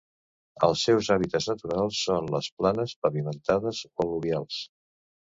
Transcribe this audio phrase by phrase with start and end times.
[0.67, 4.57] Els seus hàbitats naturals són les planes pavimentades o al·luvials.